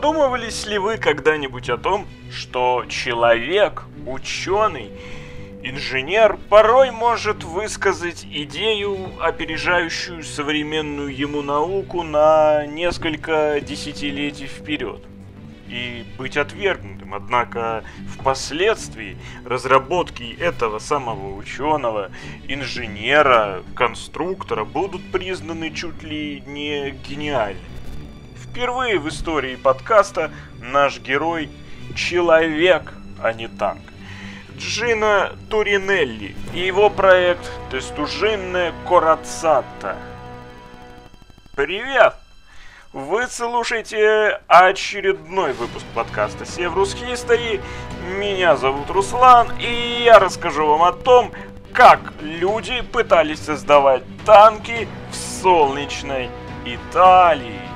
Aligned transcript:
Задумывались 0.00 0.64
ли 0.64 0.78
вы 0.78 0.96
когда-нибудь 0.96 1.68
о 1.68 1.76
том, 1.76 2.06
что 2.32 2.86
человек, 2.88 3.82
ученый, 4.06 4.88
инженер 5.62 6.38
порой 6.48 6.90
может 6.90 7.44
высказать 7.44 8.24
идею, 8.24 8.96
опережающую 9.20 10.24
современную 10.24 11.14
ему 11.14 11.42
науку 11.42 12.02
на 12.02 12.64
несколько 12.64 13.60
десятилетий 13.60 14.46
вперед? 14.46 15.02
и 15.68 16.04
быть 16.18 16.36
отвергнутым. 16.36 17.14
Однако 17.14 17.84
впоследствии 18.18 19.16
разработки 19.44 20.36
этого 20.40 20.80
самого 20.80 21.36
ученого, 21.36 22.10
инженера, 22.48 23.62
конструктора 23.76 24.64
будут 24.64 25.12
признаны 25.12 25.70
чуть 25.72 26.02
ли 26.02 26.42
не 26.46 26.90
гениальными. 26.90 27.69
Впервые 28.50 28.98
в 28.98 29.08
истории 29.08 29.54
подкаста 29.54 30.32
наш 30.60 30.98
герой– 30.98 31.48
человек, 31.94 32.92
а 33.22 33.32
не 33.32 33.46
танк. 33.46 33.82
Джина 34.58 35.30
Туринелли 35.48 36.34
и 36.52 36.58
его 36.58 36.90
проект 36.90 37.48
«Тестужинная 37.70 38.74
Корацата». 38.88 39.96
Привет! 41.54 42.14
Вы 42.92 43.28
слушаете 43.28 44.40
очередной 44.48 45.52
выпуск 45.52 45.86
подкаста 45.94 46.44
Севрус 46.44 46.96
History. 46.96 47.62
Меня 48.18 48.56
зовут 48.56 48.90
Руслан, 48.90 49.52
и 49.60 50.02
я 50.02 50.18
расскажу 50.18 50.66
вам 50.66 50.82
о 50.82 50.92
том, 50.92 51.30
как 51.72 52.00
люди 52.20 52.80
пытались 52.80 53.44
создавать 53.44 54.02
танки 54.26 54.88
в 55.12 55.14
солнечной 55.14 56.30
Италии. 56.64 57.69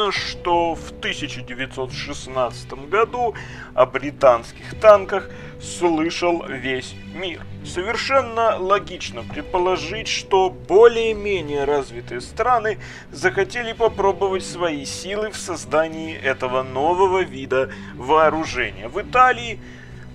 Видно, 0.00 0.12
что 0.12 0.74
в 0.74 0.92
1916 0.92 2.72
году 2.88 3.34
о 3.74 3.84
британских 3.84 4.80
танках 4.80 5.28
слышал 5.60 6.42
весь 6.48 6.94
мир. 7.14 7.42
Совершенно 7.66 8.56
логично 8.56 9.22
предположить, 9.22 10.08
что 10.08 10.48
более-менее 10.48 11.64
развитые 11.64 12.22
страны 12.22 12.78
захотели 13.12 13.74
попробовать 13.74 14.42
свои 14.42 14.86
силы 14.86 15.32
в 15.32 15.36
создании 15.36 16.16
этого 16.16 16.62
нового 16.62 17.22
вида 17.22 17.70
вооружения. 17.94 18.88
В 18.88 19.02
Италии 19.02 19.60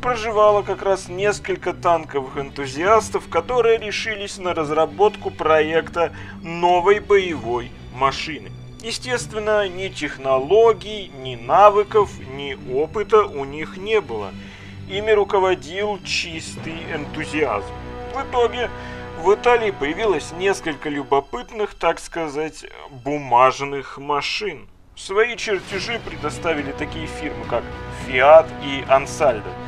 проживало 0.02 0.63
как 0.63 0.81
раз 0.81 1.09
несколько 1.09 1.73
танковых 1.73 2.38
энтузиастов, 2.38 3.30
которые 3.30 3.78
решились 3.78 4.39
на 4.39 4.56
разработку 4.56 5.30
проекта 5.30 6.11
новой 6.41 7.00
боевой 7.00 7.69
машины. 7.94 8.52
Естественно, 8.81 9.67
ни 9.67 9.87
технологий, 9.89 11.11
ни 11.19 11.35
навыков, 11.35 12.11
ни 12.19 12.57
опыта 12.73 13.25
у 13.25 13.45
них 13.45 13.77
не 13.77 14.01
было. 14.01 14.31
Ими 14.87 15.11
руководил 15.11 15.99
чистый 16.03 16.75
энтузиазм. 16.93 17.65
В 18.13 18.21
итоге 18.21 18.69
в 19.23 19.33
Италии 19.33 19.71
появилось 19.71 20.31
несколько 20.33 20.89
любопытных, 20.89 21.73
так 21.73 22.00
сказать, 22.00 22.66
бумажных 22.91 23.97
машин. 23.97 24.67
Свои 24.95 25.35
чертежи 25.35 26.00
предоставили 26.00 26.71
такие 26.71 27.07
фирмы, 27.07 27.45
как 27.45 27.63
Fiat 28.07 28.47
и 28.63 28.81
Ansaldo– 28.89 29.51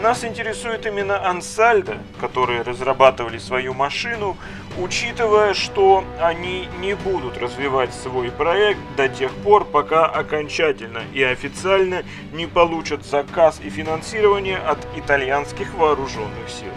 нас 0.00 0.24
интересует 0.24 0.86
именно 0.86 1.28
Ансальдо, 1.28 1.98
которые 2.20 2.62
разрабатывали 2.62 3.38
свою 3.38 3.74
машину, 3.74 4.36
учитывая, 4.78 5.54
что 5.54 6.04
они 6.20 6.68
не 6.80 6.94
будут 6.94 7.36
развивать 7.38 7.92
свой 7.92 8.30
проект 8.30 8.80
до 8.96 9.08
тех 9.08 9.32
пор, 9.36 9.64
пока 9.64 10.06
окончательно 10.06 11.02
и 11.12 11.22
официально 11.22 12.02
не 12.32 12.46
получат 12.46 13.04
заказ 13.04 13.60
и 13.62 13.68
финансирование 13.68 14.58
от 14.58 14.78
итальянских 14.96 15.74
вооруженных 15.74 16.48
сил. 16.48 16.72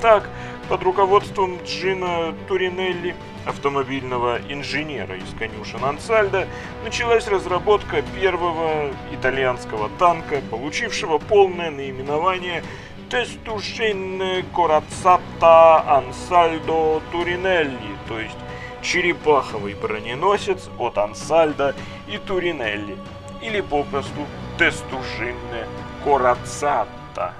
Так, 0.00 0.28
под 0.68 0.82
руководством 0.82 1.58
Джина 1.64 2.34
Туринелли, 2.46 3.14
автомобильного 3.46 4.38
инженера 4.48 5.16
из 5.16 5.32
конюшен 5.38 5.84
Ансальда, 5.84 6.46
началась 6.84 7.26
разработка 7.26 8.02
первого 8.20 8.90
итальянского 9.12 9.88
танка, 9.98 10.42
получившего 10.50 11.18
полное 11.18 11.70
наименование 11.70 12.62
Тестушин 13.08 14.44
Корацата 14.54 15.80
Ансальдо 15.88 17.00
Туринелли, 17.10 17.96
то 18.06 18.20
есть 18.20 18.36
черепаховый 18.82 19.74
броненосец 19.74 20.68
от 20.78 20.98
Ансальда 20.98 21.74
и 22.06 22.18
Туринелли, 22.18 22.96
или 23.40 23.62
попросту 23.62 24.26
Тестушинне 24.58 25.66
Корацата. 26.04 27.32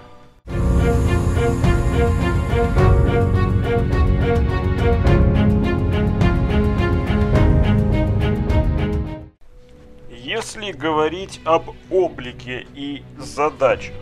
Если 10.10 10.72
говорить 10.72 11.40
об 11.44 11.70
облике 11.90 12.66
и 12.74 13.02
задачах 13.18 13.94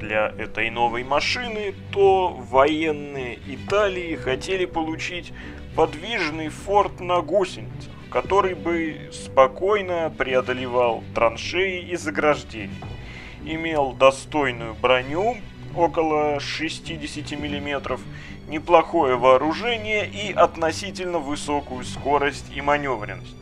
для 0.00 0.28
этой 0.28 0.70
новой 0.70 1.04
машины, 1.04 1.74
то 1.92 2.28
военные 2.28 3.38
Италии 3.46 4.16
хотели 4.16 4.64
получить 4.64 5.32
подвижный 5.76 6.48
форт 6.48 7.00
на 7.00 7.20
гусеницах, 7.20 7.92
который 8.10 8.54
бы 8.54 9.10
спокойно 9.12 10.12
преодолевал 10.16 11.04
траншеи 11.14 11.90
и 11.90 11.96
заграждения, 11.96 12.74
имел 13.44 13.92
достойную 13.92 14.74
броню 14.74 15.36
около 15.76 16.40
60 16.40 17.32
мм, 17.32 17.98
неплохое 18.48 19.16
вооружение 19.16 20.08
и 20.08 20.32
относительно 20.32 21.18
высокую 21.18 21.84
скорость 21.84 22.46
и 22.54 22.60
маневренность. 22.60 23.36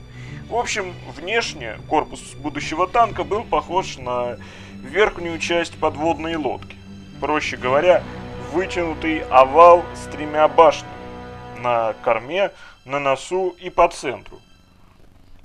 В 0.48 0.54
общем, 0.54 0.94
внешне 1.16 1.76
корпус 1.88 2.20
будущего 2.34 2.86
танка 2.86 3.24
был 3.24 3.42
похож 3.42 3.98
на 3.98 4.38
верхнюю 4.74 5.38
часть 5.38 5.78
подводной 5.78 6.36
лодки. 6.36 6.76
Проще 7.20 7.56
говоря, 7.56 8.02
вытянутый 8.52 9.20
овал 9.30 9.84
с 9.94 10.10
тремя 10.10 10.46
башнями 10.46 10.92
на 11.58 11.94
корме, 12.02 12.52
на 12.84 13.00
носу 13.00 13.56
и 13.60 13.70
по 13.70 13.88
центру. 13.88 14.40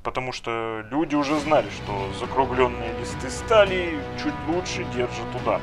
Потому 0.04 0.32
что 0.32 0.84
люди 0.90 1.16
уже 1.16 1.40
знали, 1.40 1.70
что 1.70 2.12
закругленные 2.20 2.92
листы 3.00 3.30
стали 3.30 4.00
чуть 4.22 4.34
лучше 4.48 4.84
держат 4.96 5.36
удар. 5.42 5.62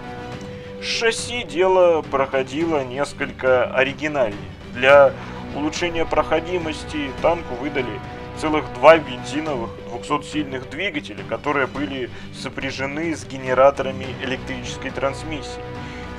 Шасси 0.83 1.45
дело 1.45 2.03
проходило 2.03 2.85
несколько 2.85 3.65
оригинальнее. 3.65 4.39
Для 4.75 5.13
улучшения 5.55 6.05
проходимости 6.05 7.11
танку 7.23 7.55
выдали 7.57 8.01
целых 8.39 8.73
два 8.75 8.99
бензиновых 8.99 9.71
200-сильных 9.93 10.71
двигателя, 10.71 11.25
которые 11.29 11.67
были 11.67 12.11
сопряжены 12.35 13.15
с 13.17 13.25
генераторами 13.25 14.07
электрической 14.23 14.91
трансмиссии. 14.91 15.61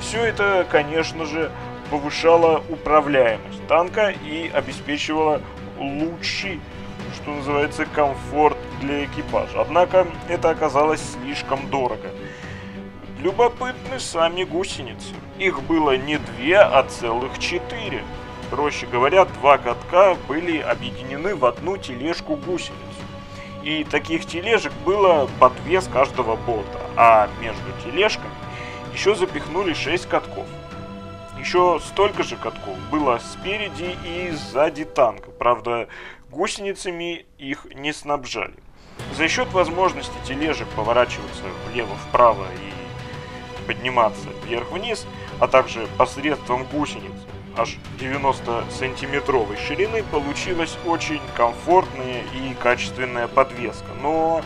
Все 0.00 0.24
это, 0.24 0.66
конечно 0.70 1.24
же, 1.24 1.50
повышало 1.90 2.62
управляемость 2.68 3.66
танка 3.66 4.10
и 4.10 4.50
обеспечивало 4.52 5.40
лучший, 5.78 6.60
что 7.14 7.32
называется, 7.32 7.86
комфорт 7.86 8.56
для 8.80 9.04
экипажа. 9.04 9.60
Однако 9.60 10.06
это 10.28 10.50
оказалось 10.50 11.02
слишком 11.12 11.68
дорого. 11.70 12.10
Любопытны 13.20 14.00
сами 14.00 14.44
гусеницы. 14.44 15.14
Их 15.38 15.62
было 15.64 15.94
не 15.94 16.16
две, 16.16 16.58
а 16.58 16.82
целых 16.84 17.38
четыре. 17.38 18.02
Проще 18.50 18.86
говоря, 18.86 19.26
два 19.26 19.58
катка 19.58 20.16
были 20.26 20.58
объединены 20.58 21.36
в 21.36 21.44
одну 21.44 21.76
тележку 21.76 22.36
гусениц. 22.36 22.78
И 23.62 23.84
таких 23.84 24.24
тележек 24.24 24.72
было 24.86 25.28
по 25.38 25.50
две 25.50 25.82
с 25.82 25.88
каждого 25.88 26.36
бота, 26.36 26.80
а 26.96 27.28
между 27.42 27.60
тележками 27.84 28.32
еще 28.94 29.14
запихнули 29.14 29.74
6 29.74 30.08
катков. 30.08 30.46
Еще 31.38 31.78
столько 31.84 32.22
же 32.22 32.36
катков 32.36 32.78
было 32.90 33.18
спереди 33.18 33.96
и 34.02 34.30
сзади 34.30 34.86
танка, 34.86 35.30
правда 35.30 35.88
гусеницами 36.30 37.26
их 37.36 37.66
не 37.74 37.92
снабжали. 37.92 38.56
За 39.18 39.28
счет 39.28 39.52
возможности 39.52 40.14
тележек 40.26 40.68
поворачиваться 40.68 41.44
влево-вправо 41.70 42.46
и 42.62 42.79
подниматься 43.60 44.28
вверх-вниз, 44.44 45.06
а 45.38 45.48
также 45.48 45.86
посредством 45.96 46.64
гусениц, 46.64 47.12
аж 47.56 47.76
90-сантиметровой 47.98 49.56
ширины 49.66 50.02
получилась 50.02 50.76
очень 50.86 51.20
комфортная 51.36 52.22
и 52.34 52.54
качественная 52.54 53.28
подвеска, 53.28 53.88
но 54.02 54.42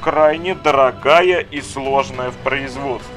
крайне 0.00 0.54
дорогая 0.54 1.40
и 1.40 1.60
сложная 1.60 2.30
в 2.30 2.36
производстве. 2.38 3.14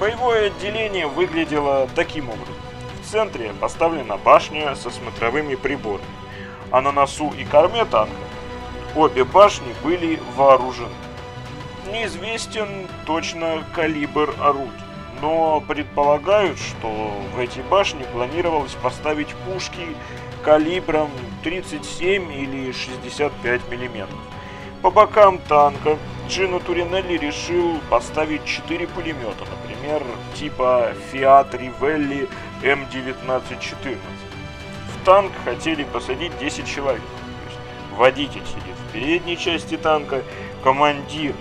Боевое 0.00 0.46
отделение 0.48 1.06
выглядело 1.06 1.88
таким 1.94 2.28
образом. 2.28 2.54
В 3.02 3.10
центре 3.10 3.52
поставлена 3.60 4.16
башня 4.16 4.74
со 4.74 4.90
смотровыми 4.90 5.54
приборами, 5.54 6.04
а 6.70 6.80
на 6.80 6.90
носу 6.90 7.32
и 7.38 7.44
корме 7.44 7.84
танка 7.84 8.14
обе 8.96 9.24
башни 9.24 9.74
были 9.82 10.20
вооружены. 10.36 10.94
Неизвестен 11.92 12.88
точно 13.06 13.62
калибр 13.74 14.34
орудий, 14.40 14.72
но 15.20 15.60
предполагают, 15.60 16.58
что 16.58 17.12
в 17.34 17.38
эти 17.38 17.60
башни 17.60 18.04
планировалось 18.12 18.72
поставить 18.82 19.34
пушки 19.46 19.86
калибром 20.42 21.10
37 21.42 22.32
или 22.32 22.72
65 22.72 23.60
мм. 23.70 24.08
По 24.80 24.90
бокам 24.90 25.38
танка 25.38 25.98
Джино 26.28 26.58
Туринелли 26.58 27.18
решил 27.18 27.78
поставить 27.90 28.44
4 28.46 28.86
пулемета, 28.88 29.44
например, 29.44 30.02
типа 30.34 30.94
Fiat 31.12 31.52
Rivelli 31.52 32.28
М1914. 32.62 33.98
В 34.88 35.04
танк 35.04 35.32
хотели 35.44 35.84
посадить 35.84 36.36
10 36.38 36.66
человек. 36.66 37.02
То 37.02 37.50
есть 37.50 37.60
водитель 37.98 38.42
сидит 38.46 38.76
в 38.88 38.92
передней 38.92 39.36
части 39.36 39.76
танка, 39.76 40.22
командир 40.62 41.34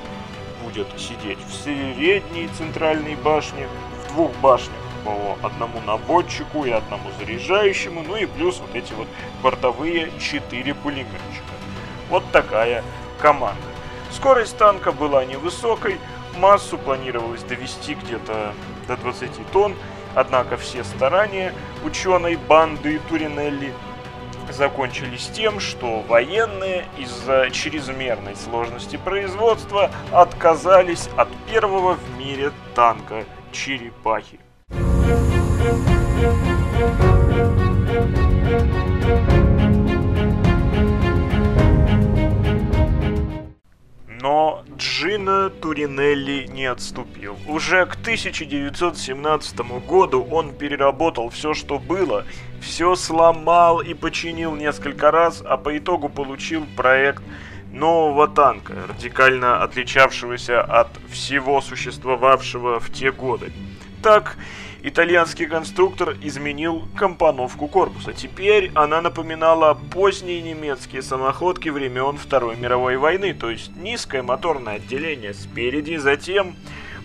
будет 0.63 0.87
сидеть 0.99 1.39
в 1.39 1.53
средней 1.53 2.47
центральной 2.57 3.15
башне, 3.15 3.67
в 4.03 4.13
двух 4.13 4.31
башнях 4.37 4.77
по 5.03 5.37
одному 5.45 5.81
наводчику 5.81 6.65
и 6.65 6.71
одному 6.71 7.09
заряжающему, 7.19 8.03
ну 8.07 8.15
и 8.15 8.25
плюс 8.25 8.59
вот 8.59 8.73
эти 8.73 8.93
вот 8.93 9.07
бортовые 9.41 10.11
4 10.19 10.73
пулеметчика. 10.75 11.53
Вот 12.09 12.23
такая 12.31 12.83
команда. 13.19 13.61
Скорость 14.11 14.57
танка 14.57 14.91
была 14.91 15.25
невысокой, 15.25 15.97
массу 16.37 16.77
планировалось 16.77 17.43
довести 17.43 17.95
где-то 17.95 18.53
до 18.87 18.97
20 18.97 19.29
тонн, 19.51 19.75
однако 20.15 20.57
все 20.57 20.83
старания 20.83 21.53
ученой 21.83 22.35
банды 22.35 22.99
Туринелли 23.09 23.73
закончились 24.51 25.29
тем, 25.33 25.59
что 25.59 26.01
военные 26.01 26.85
из-за 26.97 27.49
чрезмерной 27.51 28.35
сложности 28.35 28.97
производства 28.97 29.91
отказались 30.11 31.09
от 31.15 31.29
первого 31.49 31.95
в 31.95 32.17
мире 32.17 32.51
танка 32.75 33.23
«Черепахи». 33.51 34.39
Но 34.69 35.03
Джино 45.13 45.51
Туринелли 45.51 46.47
не 46.47 46.65
отступил. 46.65 47.37
Уже 47.47 47.85
к 47.85 47.93
1917 47.93 49.59
году 49.85 50.27
он 50.31 50.51
переработал 50.55 51.29
все, 51.29 51.53
что 51.53 51.77
было, 51.77 52.25
все 52.61 52.95
сломал 52.95 53.79
и 53.79 53.93
починил 53.93 54.55
несколько 54.55 55.11
раз, 55.11 55.43
а 55.45 55.57
по 55.57 55.77
итогу 55.77 56.09
получил 56.09 56.65
проект 56.75 57.21
нового 57.71 58.27
танка, 58.27 58.73
радикально 58.89 59.61
отличавшегося 59.61 60.63
от 60.63 60.89
всего 61.11 61.61
существовавшего 61.61 62.79
в 62.79 62.91
те 62.91 63.11
годы. 63.11 63.53
Так, 64.01 64.35
итальянский 64.83 65.45
конструктор 65.45 66.15
изменил 66.21 66.83
компоновку 66.95 67.67
корпуса. 67.67 68.13
Теперь 68.13 68.69
она 68.75 69.01
напоминала 69.01 69.73
поздние 69.91 70.41
немецкие 70.41 71.01
самоходки 71.01 71.69
времен 71.69 72.17
Второй 72.17 72.57
мировой 72.57 72.97
войны, 72.97 73.33
то 73.33 73.49
есть 73.49 73.75
низкое 73.77 74.21
моторное 74.21 74.75
отделение 74.75 75.33
спереди, 75.33 75.95
затем 75.95 76.55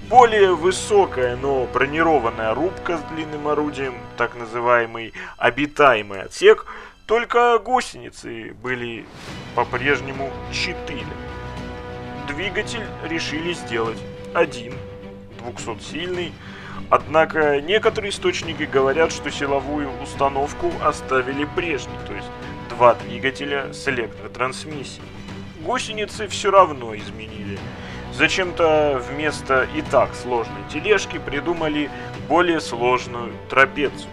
более 0.09 0.55
высокая, 0.55 1.37
но 1.37 1.67
бронированная 1.73 2.53
рубка 2.53 2.99
с 2.99 3.03
длинным 3.13 3.47
орудием, 3.47 3.95
так 4.17 4.35
называемый 4.37 5.13
обитаемый 5.37 6.23
отсек, 6.23 6.67
только 7.07 7.59
гусеницы 7.59 8.55
были 8.61 9.07
по-прежнему 9.55 10.31
четыре. 10.53 11.07
Двигатель 12.27 12.85
решили 13.09 13.53
сделать 13.53 13.99
один, 14.35 14.75
200-сильный, 15.41 16.33
Однако 16.91 17.61
некоторые 17.61 18.11
источники 18.11 18.63
говорят, 18.63 19.13
что 19.13 19.31
силовую 19.31 19.91
установку 20.03 20.73
оставили 20.83 21.45
прежней, 21.45 21.99
то 22.07 22.15
есть 22.15 22.29
два 22.71 22.95
двигателя 22.95 23.73
с 23.73 23.87
электротрансмиссией. 23.89 25.03
Гусеницы 25.61 26.29
все 26.29 26.51
равно 26.51 26.95
изменили. 26.97 27.59
Зачем-то 28.15 29.03
вместо 29.11 29.69
и 29.77 29.83
так 29.83 30.15
сложной 30.15 30.63
тележки 30.73 31.19
придумали 31.19 31.91
более 32.29 32.61
сложную 32.61 33.33
трапецию. 33.51 34.11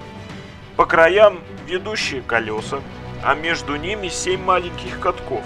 По 0.75 0.85
краям 0.85 1.39
ведущие 1.65 2.21
колеса, 2.21 2.81
а 3.23 3.35
между 3.35 3.75
ними 3.77 4.09
семь 4.09 4.43
маленьких 4.43 4.99
катков, 4.99 5.43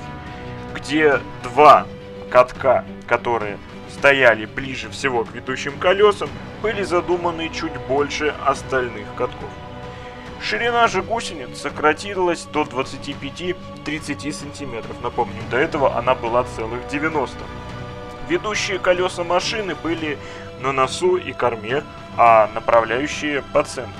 где 0.73 1.19
два 1.43 1.85
катка, 2.31 2.85
которые 3.07 3.57
стояли 3.89 4.45
ближе 4.45 4.89
всего 4.89 5.23
к 5.25 5.33
ведущим 5.33 5.77
колесам, 5.79 6.29
были 6.61 6.83
задуманы 6.83 7.49
чуть 7.49 7.75
больше 7.87 8.33
остальных 8.45 9.07
катков. 9.15 9.49
Ширина 10.41 10.87
же 10.87 11.01
гусениц 11.01 11.59
сократилась 11.59 12.45
до 12.45 12.61
25-30 12.61 14.31
сантиметров. 14.31 14.95
Напомню, 15.03 15.41
до 15.51 15.57
этого 15.57 15.97
она 15.97 16.15
была 16.15 16.43
целых 16.43 16.87
90. 16.87 17.37
Ведущие 18.29 18.79
колеса 18.79 19.23
машины 19.23 19.75
были 19.75 20.17
на 20.61 20.71
носу 20.71 21.17
и 21.17 21.33
корме, 21.33 21.83
а 22.15 22.49
направляющие 22.53 23.43
по 23.53 23.63
центру. 23.63 23.93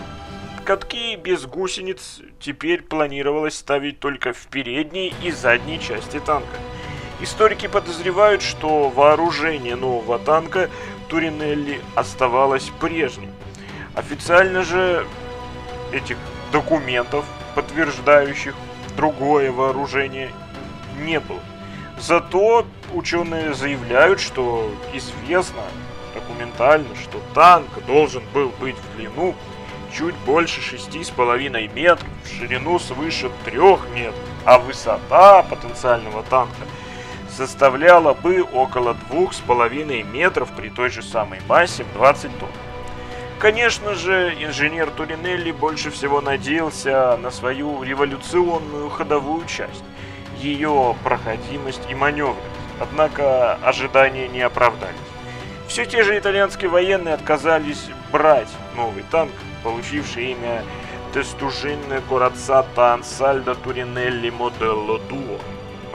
Катки 0.63 1.15
без 1.15 1.45
гусениц 1.45 2.21
теперь 2.39 2.83
планировалось 2.83 3.55
ставить 3.55 3.99
только 3.99 4.33
в 4.33 4.47
передней 4.47 5.13
и 5.23 5.31
задней 5.31 5.79
части 5.79 6.19
танка. 6.19 6.57
Историки 7.21 7.67
подозревают, 7.67 8.41
что 8.41 8.89
вооружение 8.89 9.75
нового 9.75 10.19
танка 10.19 10.69
Туринелли 11.09 11.81
оставалось 11.93 12.71
прежним. 12.79 13.33
Официально 13.93 14.63
же 14.63 15.05
этих 15.91 16.15
документов, 16.53 17.25
подтверждающих 17.55 18.55
другое 18.95 19.51
вооружение, 19.51 20.31
не 21.01 21.19
было. 21.19 21.41
Зато 21.99 22.65
ученые 22.93 23.53
заявляют, 23.53 24.21
что 24.21 24.71
известно 24.93 25.63
документально, 26.13 26.95
что 26.95 27.19
танк 27.33 27.67
должен 27.85 28.23
был 28.33 28.53
быть 28.61 28.77
в 28.77 28.95
длину 28.95 29.35
чуть 29.93 30.15
больше 30.25 30.61
6,5 30.61 31.73
метров, 31.73 32.07
в 32.23 32.27
ширину 32.29 32.79
свыше 32.79 33.29
3 33.43 33.57
метров, 33.93 34.15
а 34.45 34.57
высота 34.57 35.43
потенциального 35.43 36.23
танка– 36.23 36.55
составляла 37.39 38.13
бы 38.13 38.43
около 38.43 38.97
2,5 39.09 40.03
метров 40.11 40.49
при 40.57 40.67
той 40.67 40.89
же 40.89 41.01
самой 41.01 41.39
массе 41.47 41.85
в 41.85 41.93
20 41.93 42.37
тонн. 42.37 42.49
Конечно 43.39 43.95
же, 43.95 44.35
инженер 44.41 44.89
Туринелли 44.91 45.51
больше 45.51 45.89
всего 45.89 46.19
надеялся 46.19 47.15
на 47.15 47.31
свою 47.31 47.81
революционную 47.81 48.89
ходовую 48.89 49.45
часть, 49.45 49.85
ее 50.37 50.97
проходимость 51.05 51.81
и 51.89 51.95
маневренность, 51.95 52.43
однако 52.81 53.53
ожидания 53.63 54.27
не 54.27 54.41
оправдались. 54.41 54.95
Все 55.69 55.85
те 55.85 56.03
же 56.03 56.17
итальянские 56.19 56.69
военные 56.69 57.13
отказались 57.13 57.85
брать 58.11 58.51
новый 58.75 59.05
танк, 59.11 59.31
получивший 59.63 60.33
имя 60.33 60.63
Тестужинне 61.13 62.01
Курацата 62.09 62.93
Ансальдо 62.93 63.55
Туринелли 63.55 64.29
Моделло 64.29 64.99
Дуо 65.09 65.39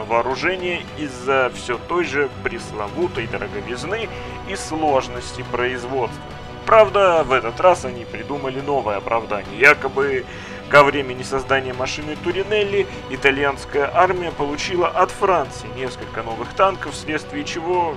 вооружение 0.04 0.82
из-за 0.98 1.50
все 1.54 1.78
той 1.88 2.04
же 2.04 2.28
пресловутой 2.42 3.26
дороговизны 3.26 4.08
и 4.48 4.56
сложности 4.56 5.44
производства. 5.50 6.22
Правда, 6.66 7.24
в 7.24 7.32
этот 7.32 7.60
раз 7.60 7.84
они 7.84 8.04
придумали 8.04 8.60
новое 8.60 8.96
оправдание. 8.96 9.58
Якобы 9.58 10.24
ко 10.70 10.82
времени 10.82 11.22
создания 11.22 11.74
машины 11.74 12.16
Туринелли 12.24 12.86
итальянская 13.10 13.90
армия 13.92 14.30
получила 14.30 14.88
от 14.88 15.10
Франции 15.10 15.68
несколько 15.76 16.22
новых 16.22 16.54
танков, 16.54 16.94
вследствие 16.94 17.44
чего 17.44 17.94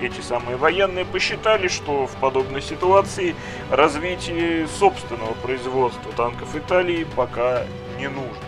эти 0.00 0.20
самые 0.20 0.56
военные 0.56 1.04
посчитали, 1.04 1.68
что 1.68 2.06
в 2.06 2.16
подобной 2.16 2.62
ситуации 2.62 3.34
развитие 3.70 4.66
собственного 4.66 5.34
производства 5.34 6.12
танков 6.12 6.54
Италии 6.54 7.06
пока 7.16 7.64
не 7.98 8.08
нужно. 8.08 8.45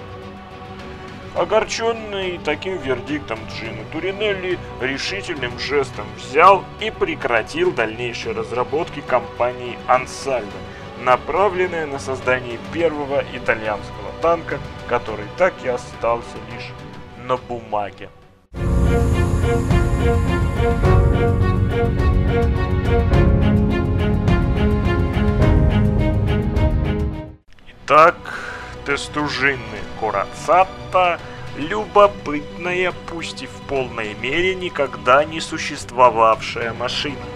Огорченный 1.39 2.41
таким 2.45 2.79
вердиктом 2.79 3.39
Джино 3.49 3.85
Туринелли 3.93 4.59
решительным 4.81 5.57
жестом 5.61 6.05
взял 6.17 6.65
и 6.81 6.91
прекратил 6.91 7.71
дальнейшие 7.71 8.35
разработки 8.35 9.01
компании 9.01 9.79
Ансальдо, 9.87 10.51
направленные 11.01 11.87
на 11.87 12.01
создание 12.01 12.59
первого 12.73 13.23
итальянского 13.33 14.11
танка, 14.21 14.59
который 14.89 15.27
так 15.37 15.55
и 15.63 15.69
остался 15.69 16.39
лишь 16.53 16.73
на 17.25 17.37
бумаге. 17.37 18.11
Итак, 27.85 28.48
тестужины 28.89 29.81
Курацата– 30.01 31.21
любопытная, 31.59 32.95
пусть 33.11 33.43
и 33.43 33.47
в 33.47 33.61
полной 33.69 34.15
мере 34.15 34.55
никогда 34.55 35.25
не 35.25 35.43
существовавшая 35.43 36.73
машина. 36.73 37.27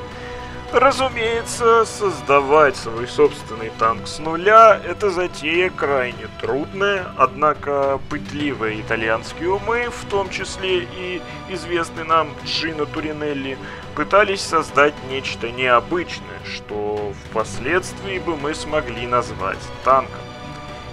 Разумеется, 0.72 1.84
создавать 1.84 2.76
свой 2.76 3.06
собственный 3.06 3.70
танк 3.78 4.08
с 4.08 4.18
нуля– 4.18 4.80
это 4.88 5.10
затея 5.10 5.68
крайне 5.68 6.26
трудная, 6.40 7.04
однако 7.18 8.00
пытливые 8.08 8.80
итальянские 8.80 9.50
умы, 9.50 9.90
в 9.90 10.08
том 10.08 10.30
числе 10.30 10.84
и 10.84 11.20
известный 11.50 12.04
нам 12.04 12.30
Джино 12.46 12.86
Туринелли, 12.86 13.58
пытались 13.94 14.40
создать 14.40 14.94
нечто 15.10 15.50
необычное, 15.50 16.40
что 16.50 17.12
впоследствии 17.26 18.18
бы 18.20 18.38
мы 18.38 18.54
смогли 18.54 19.06
назвать 19.06 19.60
танком. 19.84 20.31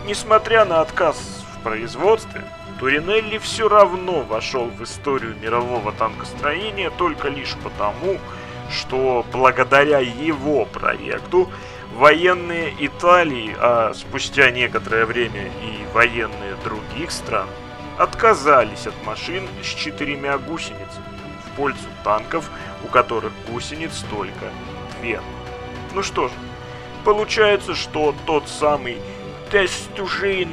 Несмотря 0.09 0.65
на 0.65 0.81
отказ 0.81 1.45
в 1.53 1.63
производстве, 1.63 2.41
Туринелли 2.79 3.37
все 3.37 3.69
равно 3.69 4.21
вошел 4.21 4.65
в 4.65 4.83
историю 4.83 5.35
мирового 5.39 5.91
танкостроения 5.91 6.89
только 6.89 7.27
лишь 7.27 7.55
потому, 7.63 8.17
что 8.71 9.23
благодаря 9.31 9.99
его 9.99 10.65
проекту 10.65 11.47
военные 11.93 12.73
Италии, 12.79 13.55
а 13.59 13.93
спустя 13.93 14.49
некоторое 14.49 15.05
время 15.05 15.51
и 15.61 15.85
военные 15.93 16.55
других 16.63 17.11
стран, 17.11 17.47
отказались 17.99 18.87
от 18.87 18.95
машин 19.05 19.47
с 19.61 19.67
четырьмя 19.67 20.39
гусеницами 20.39 21.19
в 21.45 21.55
пользу 21.55 21.87
танков, 22.03 22.49
у 22.83 22.87
которых 22.87 23.31
гусениц 23.47 24.03
только 24.09 24.49
две. 24.99 25.21
Ну 25.93 26.01
что 26.01 26.29
ж, 26.29 26.31
получается, 27.05 27.75
что 27.75 28.15
тот 28.25 28.49
самый 28.49 28.97
Тестужин 29.51 30.49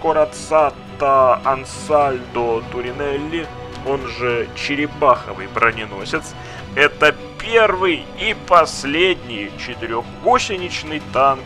Корацата 0.00 1.40
Ансальдо 1.44 2.62
Туринелли, 2.72 3.46
он 3.86 4.06
же 4.08 4.48
черепаховый 4.56 5.48
броненосец, 5.48 6.34
это 6.74 7.14
первый 7.38 8.06
и 8.18 8.34
последний 8.48 9.50
четырехгусеничный 9.58 11.02
танк 11.12 11.42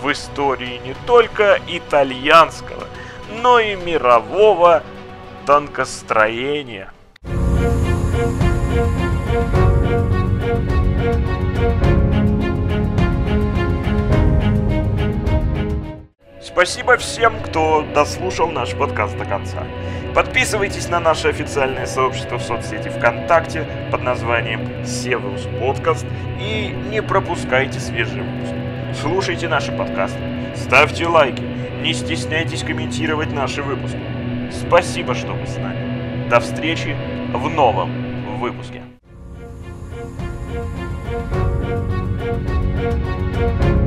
в 0.00 0.10
истории 0.10 0.80
не 0.82 0.94
только 1.06 1.60
итальянского, 1.68 2.86
но 3.42 3.58
и 3.58 3.74
мирового 3.74 4.82
танкостроения. 5.44 6.90
Спасибо 16.52 16.96
всем, 16.96 17.38
кто 17.44 17.86
дослушал 17.94 18.50
наш 18.50 18.74
подкаст 18.74 19.16
до 19.16 19.24
конца. 19.24 19.62
Подписывайтесь 20.16 20.88
на 20.88 20.98
наше 20.98 21.28
официальное 21.28 21.86
сообщество 21.86 22.38
в 22.38 22.42
соцсети 22.42 22.88
ВКонтакте 22.88 23.64
под 23.92 24.02
названием 24.02 24.84
Севус 24.84 25.46
Подкаст 25.60 26.04
и 26.40 26.74
не 26.90 27.02
пропускайте 27.02 27.78
свежие 27.78 28.24
выпуски. 28.24 28.56
Слушайте 29.00 29.46
наши 29.46 29.70
подкасты, 29.70 30.18
ставьте 30.56 31.06
лайки, 31.06 31.42
не 31.82 31.94
стесняйтесь 31.94 32.64
комментировать 32.64 33.32
наши 33.32 33.62
выпуски. 33.62 34.00
Спасибо, 34.50 35.14
что 35.14 35.34
вы 35.34 35.46
с 35.46 35.56
нами. 35.56 36.28
До 36.28 36.40
встречи 36.40 36.96
в 37.32 37.48
новом 37.48 38.40
выпуске. 38.40 38.82
thank 43.40 43.64
you 43.64 43.79